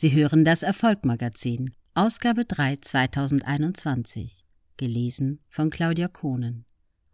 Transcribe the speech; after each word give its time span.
Sie 0.00 0.14
hören 0.14 0.46
das 0.46 0.62
Erfolgmagazin, 0.62 1.74
Ausgabe 1.92 2.46
3 2.46 2.76
2021, 2.76 4.46
gelesen 4.78 5.40
von 5.50 5.68
Claudia 5.68 6.08
Kohnen. 6.08 6.64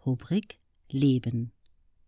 Rubrik 0.06 0.60
Leben. 0.88 1.50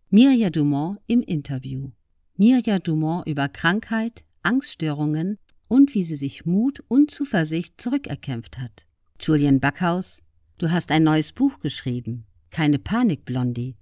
Mirja 0.09 0.51
Dumont 0.51 1.01
im 1.09 1.21
Interview. 1.23 1.91
Mirja 2.37 2.79
Dumont 2.79 3.27
über 3.27 3.49
Krankheit, 3.49 4.23
Angststörungen 4.45 5.39
und 5.67 5.97
wie 5.97 6.05
sie 6.05 6.15
sich 6.15 6.47
Mut 6.47 6.79
und 6.87 7.11
Zuversicht 7.11 7.81
zurückerkämpft 7.81 8.57
hat. 8.59 8.87
Julian 9.21 9.59
Backhaus, 9.59 10.23
du 10.59 10.71
hast 10.71 10.93
ein 10.93 11.03
neues 11.03 11.33
Buch 11.33 11.59
geschrieben. 11.59 12.25
Keine 12.51 12.79
Panik, 12.79 13.25
Blondie. 13.25 13.75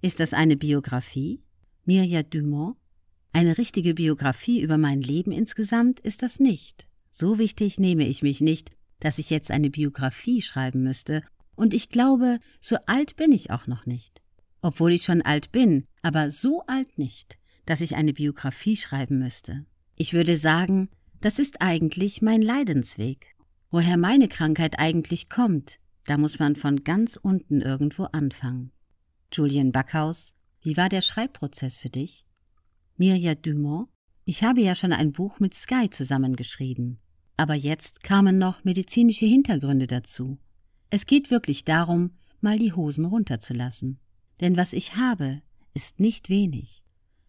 Ist 0.00 0.20
das 0.20 0.32
eine 0.32 0.56
Biografie? 0.56 1.42
Mirja 1.84 2.22
Dumont? 2.22 2.79
Eine 3.32 3.58
richtige 3.58 3.94
Biografie 3.94 4.60
über 4.60 4.76
mein 4.76 5.00
Leben 5.00 5.32
insgesamt 5.32 6.00
ist 6.00 6.22
das 6.22 6.40
nicht. 6.40 6.86
So 7.10 7.38
wichtig 7.38 7.78
nehme 7.78 8.06
ich 8.06 8.22
mich 8.22 8.40
nicht, 8.40 8.70
dass 8.98 9.18
ich 9.18 9.30
jetzt 9.30 9.50
eine 9.50 9.70
Biografie 9.70 10.42
schreiben 10.42 10.82
müsste, 10.82 11.22
und 11.56 11.74
ich 11.74 11.90
glaube, 11.90 12.38
so 12.60 12.76
alt 12.86 13.16
bin 13.16 13.32
ich 13.32 13.50
auch 13.50 13.66
noch 13.66 13.84
nicht. 13.84 14.22
Obwohl 14.62 14.92
ich 14.92 15.02
schon 15.02 15.20
alt 15.20 15.52
bin, 15.52 15.84
aber 16.00 16.30
so 16.30 16.62
alt 16.66 16.98
nicht, 16.98 17.36
dass 17.66 17.82
ich 17.82 17.96
eine 17.96 18.12
Biografie 18.12 18.76
schreiben 18.76 19.18
müsste. 19.18 19.66
Ich 19.96 20.12
würde 20.12 20.36
sagen, 20.36 20.88
das 21.20 21.38
ist 21.38 21.60
eigentlich 21.60 22.22
mein 22.22 22.40
Leidensweg. 22.40 23.36
Woher 23.70 23.98
meine 23.98 24.28
Krankheit 24.28 24.78
eigentlich 24.78 25.28
kommt, 25.28 25.78
da 26.06 26.16
muss 26.16 26.38
man 26.38 26.56
von 26.56 26.80
ganz 26.80 27.16
unten 27.16 27.60
irgendwo 27.60 28.04
anfangen. 28.04 28.72
Julian 29.32 29.70
Backhaus, 29.70 30.32
wie 30.62 30.76
war 30.76 30.88
der 30.88 31.02
Schreibprozess 31.02 31.76
für 31.76 31.90
dich? 31.90 32.24
Mirja 33.00 33.34
Dumont, 33.34 33.88
ich 34.26 34.44
habe 34.44 34.60
ja 34.60 34.74
schon 34.74 34.92
ein 34.92 35.12
Buch 35.12 35.40
mit 35.40 35.54
Sky 35.54 35.88
zusammengeschrieben. 35.88 36.98
Aber 37.38 37.54
jetzt 37.54 38.02
kamen 38.02 38.36
noch 38.36 38.62
medizinische 38.62 39.24
Hintergründe 39.24 39.86
dazu. 39.86 40.36
Es 40.90 41.06
geht 41.06 41.30
wirklich 41.30 41.64
darum, 41.64 42.10
mal 42.42 42.58
die 42.58 42.74
Hosen 42.74 43.06
runterzulassen. 43.06 43.98
Denn 44.42 44.58
was 44.58 44.74
ich 44.74 44.96
habe, 44.96 45.40
ist 45.72 45.98
nicht 45.98 46.28
wenig. 46.28 46.84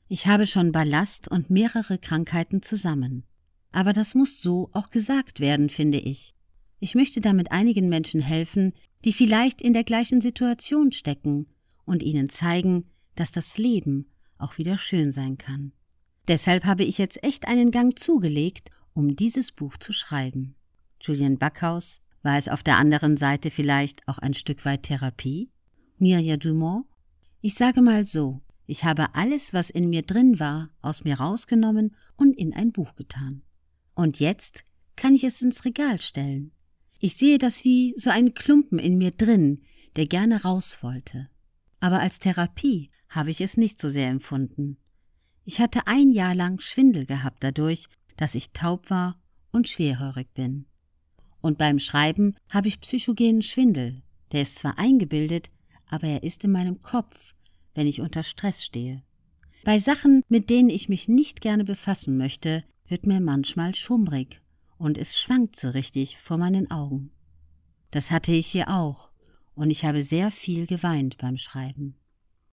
Ich 0.10 0.28
habe 0.28 0.46
schon 0.46 0.74
Ballast 0.74 1.30
und 1.30 1.50
mehrere 1.50 1.98
Krankheiten 1.98 2.62
zusammen. 2.62 3.24
Aber 3.72 3.94
das 3.94 4.14
muss 4.14 4.42
so 4.42 4.70
auch 4.74 4.90
gesagt 4.90 5.40
werden, 5.40 5.70
finde 5.70 6.00
ich. 6.00 6.36
Ich 6.82 6.96
möchte 6.96 7.22
damit 7.22 7.54
einigen 7.54 7.88
Menschen 7.88 8.20
helfen, 8.20 8.74
die 9.06 9.14
vielleicht 9.14 9.62
in 9.62 9.72
der 9.72 9.86
gleichen 9.86 10.20
Situation 10.20 10.92
stecken 10.92 11.46
und 11.86 12.04
ihnen 12.04 12.28
zeigen, 12.28 12.88
dass 13.16 13.32
das 13.32 13.58
Leben 13.58 14.11
auch 14.42 14.58
wieder 14.58 14.78
schön 14.78 15.12
sein 15.12 15.38
kann. 15.38 15.72
Deshalb 16.28 16.66
habe 16.66 16.84
ich 16.84 16.98
jetzt 16.98 17.24
echt 17.24 17.48
einen 17.48 17.72
Gang 17.72 17.98
zugelegt, 17.98 18.70
um 18.94 19.16
dieses 19.16 19.52
Buch 19.52 19.78
zu 19.78 19.94
schreiben. 19.94 20.56
Julian 21.02 21.38
Backhaus, 21.38 22.02
war 22.24 22.38
es 22.38 22.48
auf 22.48 22.62
der 22.62 22.78
anderen 22.78 23.18
Seite 23.18 23.50
vielleicht 23.50 24.08
auch 24.08 24.20
ein 24.20 24.34
Stück 24.34 24.64
weit 24.66 24.84
Therapie? 24.84 25.50
Mirja 25.98 26.38
Dumont? 26.38 26.86
Ich 27.42 27.56
sage 27.56 27.82
mal 27.82 28.06
so, 28.06 28.42
ich 28.68 28.84
habe 28.84 29.16
alles, 29.16 29.54
was 29.54 29.70
in 29.70 29.90
mir 29.90 30.04
drin 30.04 30.40
war, 30.40 30.70
aus 30.82 31.04
mir 31.04 31.20
rausgenommen 31.20 31.96
und 32.16 32.38
in 32.38 32.54
ein 32.54 32.72
Buch 32.72 32.96
getan. 32.96 33.42
Und 33.96 34.20
jetzt 34.20 34.64
kann 34.96 35.16
ich 35.16 35.24
es 35.24 35.42
ins 35.42 35.66
Regal 35.66 36.00
stellen. 36.00 36.52
Ich 37.00 37.16
sehe 37.16 37.40
das 37.40 37.64
wie 37.64 37.96
so 37.98 38.12
ein 38.12 38.36
Klumpen 38.36 38.78
in 38.78 38.98
mir 38.98 39.12
drin, 39.12 39.64
der 39.96 40.06
gerne 40.06 40.44
raus 40.44 40.78
wollte. 40.82 41.28
Aber 41.80 42.00
als 42.00 42.20
Therapie 42.20 42.92
habe 43.12 43.30
ich 43.30 43.42
es 43.42 43.58
nicht 43.58 43.80
so 43.80 43.90
sehr 43.90 44.08
empfunden. 44.08 44.78
Ich 45.44 45.60
hatte 45.60 45.86
ein 45.86 46.12
Jahr 46.12 46.34
lang 46.34 46.60
Schwindel 46.60 47.06
gehabt 47.06 47.44
dadurch, 47.44 47.86
dass 48.18 48.36
ich 48.36 48.52
taub 48.52 48.90
war 48.90 49.20
und 49.52 49.68
schwerhörig 49.68 50.34
bin. 50.34 50.66
Und 51.42 51.58
beim 51.58 51.78
Schreiben 51.78 52.36
habe 52.52 52.68
ich 52.68 52.80
psychogenen 52.80 53.42
Schwindel. 53.42 54.02
Der 54.32 54.44
ist 54.44 54.58
zwar 54.58 54.80
eingebildet, 54.80 55.50
aber 55.88 56.08
er 56.08 56.24
ist 56.24 56.44
in 56.44 56.52
meinem 56.52 56.82
Kopf, 56.82 57.34
wenn 57.74 57.88
ich 57.88 58.02
unter 58.02 58.24
Stress 58.24 58.64
stehe. 58.64 59.04
Bei 59.64 59.78
Sachen, 59.78 60.24
mit 60.30 60.50
denen 60.50 60.70
ich 60.70 60.90
mich 60.90 61.08
nicht 61.08 61.42
gerne 61.42 61.66
befassen 61.66 62.18
möchte, 62.18 62.64
wird 62.88 63.06
mir 63.06 63.20
manchmal 63.20 63.76
schummrig 63.76 64.42
und 64.78 64.98
es 64.98 65.20
schwankt 65.20 65.56
so 65.56 65.70
richtig 65.70 66.18
vor 66.18 66.38
meinen 66.38 66.72
Augen. 66.72 67.12
Das 67.92 68.10
hatte 68.10 68.32
ich 68.32 68.48
hier 68.48 68.70
auch, 68.70 69.12
und 69.54 69.70
ich 69.70 69.84
habe 69.84 70.02
sehr 70.02 70.32
viel 70.32 70.66
geweint 70.66 71.18
beim 71.18 71.38
Schreiben. 71.38 71.96